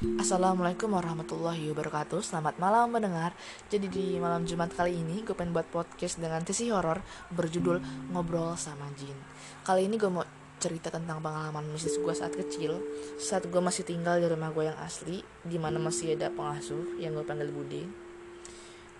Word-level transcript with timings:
Assalamualaikum 0.00 0.96
warahmatullahi 0.96 1.68
wabarakatuh. 1.76 2.24
Selamat 2.24 2.56
malam 2.56 2.88
mendengar 2.88 3.36
Jadi 3.68 3.84
di 3.92 4.06
malam 4.16 4.48
Jumat 4.48 4.72
kali 4.72 4.96
ini 4.96 5.20
Gue 5.20 5.36
pengen 5.36 5.52
buat 5.52 5.68
podcast 5.68 6.16
dengan 6.16 6.40
sesi 6.40 6.72
horor 6.72 7.04
Berjudul 7.28 8.08
Ngobrol 8.08 8.56
sama 8.56 8.88
Jin. 8.96 9.12
Kali 9.60 9.92
ini 9.92 10.00
gue 10.00 10.08
mau 10.08 10.24
cerita 10.56 10.88
tentang 10.88 11.20
pengalaman 11.20 11.68
mistis 11.68 12.00
gue 12.00 12.16
saat 12.16 12.32
kecil. 12.32 12.80
Saat 13.20 13.52
gue 13.52 13.60
masih 13.60 13.84
tinggal 13.84 14.16
di 14.16 14.24
rumah 14.24 14.48
gue 14.56 14.72
yang 14.72 14.78
asli 14.80 15.20
Di 15.44 15.60
mana 15.60 15.76
masih 15.76 16.16
ada 16.16 16.32
pengasuh 16.32 16.96
yang 16.96 17.12
gue 17.12 17.24
panggil 17.28 17.52
Bude 17.52 17.84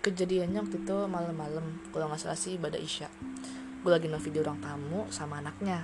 Kejadiannya 0.04 0.68
waktu 0.68 0.84
itu 0.84 0.96
malam-malam 1.08 1.80
Kalau 1.96 2.12
gak 2.12 2.28
salah 2.28 2.36
sih 2.36 2.60
ibadah 2.60 2.76
Isya. 2.76 3.08
Gue 3.80 3.88
lagi 3.88 4.04
nonton 4.04 4.28
video 4.28 4.44
orang 4.44 4.60
tamu 4.60 5.08
sama 5.08 5.40
anaknya. 5.40 5.80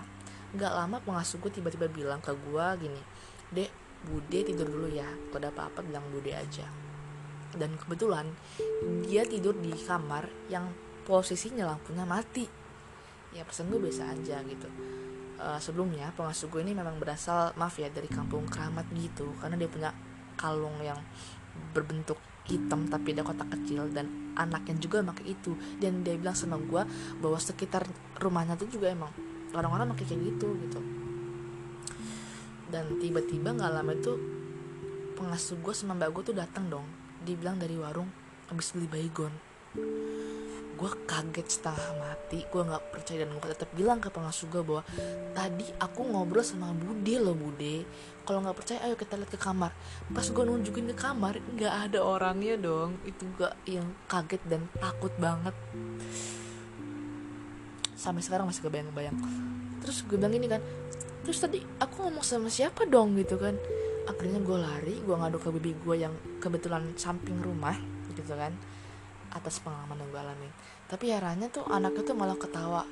Gak 0.61 0.77
lama 0.77 1.01
pengasuh 1.01 1.41
gue 1.41 1.57
tiba-tiba 1.57 1.89
bilang 1.89 2.21
ke 2.21 2.37
gue 2.37 2.67
gini 2.85 3.01
Dek, 3.47 3.86
Bude 4.05 4.45
tidur 4.45 4.69
dulu 4.69 4.89
ya. 4.93 5.07
Kalau 5.33 5.41
ada 5.41 5.49
apa-apa 5.55 5.81
bilang 5.81 6.05
Bude 6.13 6.37
aja. 6.37 6.67
Dan 7.57 7.79
kebetulan 7.81 8.29
dia 9.07 9.25
tidur 9.25 9.57
di 9.57 9.73
kamar 9.73 10.29
yang 10.53 10.69
posisinya 11.09 11.73
lampunya 11.73 12.05
mati. 12.05 12.45
Ya 13.33 13.47
pesan 13.47 13.73
gue 13.73 13.81
biasa 13.81 14.13
aja 14.13 14.43
gitu. 14.45 14.69
Uh, 15.37 15.61
sebelumnya 15.61 16.09
pengasuh 16.17 16.49
gue 16.49 16.65
ini 16.65 16.73
memang 16.73 16.97
berasal 16.97 17.53
maaf 17.61 17.77
ya 17.77 17.89
dari 17.89 18.09
kampung 18.11 18.45
keramat 18.51 18.85
gitu. 18.93 19.33
Karena 19.41 19.57
dia 19.57 19.71
punya 19.71 19.91
kalung 20.37 20.77
yang 20.85 21.01
berbentuk 21.73 22.21
hitam 22.47 22.87
tapi 22.87 23.17
ada 23.17 23.25
kotak 23.27 23.49
kecil 23.59 23.89
dan 23.91 24.35
anaknya 24.37 24.77
juga 24.77 25.01
pakai 25.01 25.33
itu. 25.33 25.57
Dan 25.81 26.05
dia 26.05 26.19
bilang 26.21 26.37
sama 26.37 26.61
gue 26.61 26.83
bahwa 27.25 27.39
sekitar 27.41 27.89
rumahnya 28.21 28.59
tuh 28.61 28.69
juga 28.69 28.93
emang 28.93 29.11
orang-orang 29.57 29.97
pakai 29.97 30.13
kayak 30.13 30.23
gitu 30.37 30.49
gitu 30.69 30.81
dan 32.71 32.99
tiba-tiba 32.99 33.55
nggak 33.55 33.73
lama 33.73 33.93
itu 33.95 34.13
pengasuh 35.17 35.57
gue 35.63 35.75
sama 35.75 35.97
mbak 35.97 36.11
gue 36.13 36.23
tuh 36.33 36.37
datang 36.37 36.69
dong. 36.69 36.87
Dibilang 37.23 37.57
dari 37.59 37.75
warung 37.79 38.11
habis 38.51 38.71
beli 38.75 38.87
baygon. 38.87 39.33
Gue 40.77 40.93
kaget 41.09 41.49
setengah 41.49 41.97
mati. 41.97 42.45
Gue 42.53 42.63
nggak 42.63 42.93
percaya 42.93 43.25
dan 43.25 43.33
gue 43.33 43.49
tetap 43.49 43.71
bilang 43.73 43.97
ke 43.97 44.13
pengasuh 44.13 44.47
gue 44.53 44.61
bahwa 44.61 44.85
tadi 45.33 45.65
aku 45.81 46.05
ngobrol 46.05 46.45
sama 46.45 46.77
bude 46.77 47.17
loh 47.17 47.33
bude. 47.33 47.89
Kalau 48.29 48.45
nggak 48.45 48.57
percaya 48.61 48.79
ayo 48.85 48.95
kita 48.95 49.17
lihat 49.17 49.33
ke 49.33 49.41
kamar. 49.41 49.73
Pas 50.13 50.27
gue 50.29 50.45
nunjukin 50.45 50.93
ke 50.93 50.97
kamar 50.97 51.41
nggak 51.57 51.75
ada 51.91 51.99
orangnya 52.05 52.61
dong. 52.61 53.01
Itu 53.09 53.25
gue 53.41 53.49
yang 53.65 53.89
kaget 54.05 54.43
dan 54.45 54.69
takut 54.77 55.11
banget. 55.17 55.57
Sampai 57.97 58.21
sekarang 58.21 58.45
masih 58.53 58.61
kebayang-bayang. 58.69 59.17
Terus 59.81 60.05
gue 60.05 60.21
bilang 60.21 60.37
ini 60.37 60.45
kan 60.45 60.61
terus 61.27 61.43
tadi 61.43 61.59
aku 61.83 62.07
ngomong 62.07 62.23
sama 62.23 62.47
siapa 62.47 62.87
dong 62.87 63.19
gitu 63.19 63.35
kan? 63.35 63.59
Akhirnya 64.07 64.39
gue 64.39 64.59
lari 64.63 64.95
gue 65.03 65.17
ngadu 65.19 65.43
ke 65.43 65.51
bibi 65.59 65.75
gue 65.83 65.97
yang 66.07 66.15
kebetulan 66.39 66.95
samping 66.95 67.43
rumah 67.43 67.75
gitu 68.15 68.39
kan 68.39 68.55
atas 69.35 69.59
pengalaman 69.59 70.01
yang 70.07 70.11
gue 70.15 70.23
alami 70.23 70.51
tapi 70.87 71.11
herannya 71.11 71.51
tuh 71.51 71.67
anaknya 71.67 72.03
tuh 72.07 72.17
malah 72.17 72.39
ketawa. 72.39 72.87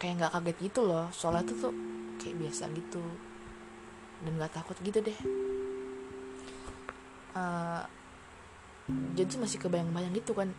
Kayak 0.00 0.14
nggak 0.16 0.32
kaget 0.32 0.56
gitu 0.72 0.80
loh 0.88 1.12
soalnya 1.12 1.44
tuh 1.52 1.68
tuh 1.68 1.74
kayak 2.16 2.40
biasa 2.40 2.72
gitu. 2.72 3.04
Dan 4.24 4.40
nggak 4.40 4.52
takut 4.56 4.76
gitu 4.80 5.04
deh. 5.04 5.18
Uh, 7.36 7.84
jadi 9.14 9.38
masih 9.38 9.60
kebayang-bayang 9.60 10.10
gitu 10.16 10.32
kan 10.34 10.50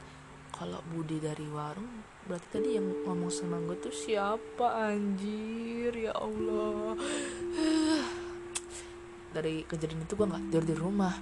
kalau 0.62 0.78
Budi 0.94 1.18
dari 1.18 1.50
warung 1.50 2.06
berarti 2.30 2.62
tadi 2.62 2.78
yang 2.78 2.86
ngomong 2.86 3.34
sama 3.34 3.58
gue 3.66 3.82
tuh 3.82 3.90
siapa 3.90 4.94
anjir? 4.94 5.90
Ya 5.90 6.14
Allah. 6.14 6.94
Dari 9.34 9.66
kejadian 9.66 10.06
itu 10.06 10.14
gue 10.14 10.30
nggak 10.30 10.54
tidur 10.54 10.62
di 10.70 10.76
rumah. 10.78 11.18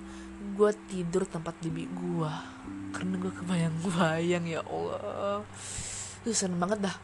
Gue 0.60 0.76
tidur 0.92 1.24
tempat 1.24 1.56
bibi 1.64 1.88
gue 1.88 2.34
karena 2.92 3.16
gue 3.16 3.32
kebayang-bayang 3.32 4.44
ya 4.44 4.60
Allah. 4.68 5.48
Itu 6.20 6.36
seneng 6.36 6.60
banget 6.60 6.92
dah. 6.92 6.96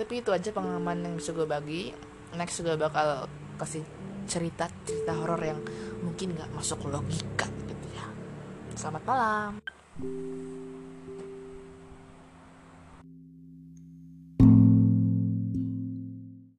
Tapi 0.00 0.24
itu 0.24 0.32
aja 0.32 0.48
pengalaman 0.56 1.04
yang 1.04 1.20
bisa 1.20 1.36
gue 1.36 1.44
bagi. 1.44 1.92
Next 2.32 2.64
gue 2.64 2.80
bakal 2.80 3.28
kasih 3.60 3.84
cerita 4.24 4.72
cerita 4.88 5.12
horor 5.12 5.44
yang 5.44 5.60
mungkin 6.00 6.32
nggak 6.32 6.48
masuk 6.56 6.88
logika 6.88 7.44
gitu 7.68 7.86
ya. 7.92 8.08
Selamat 8.72 9.04
malam 9.04 9.60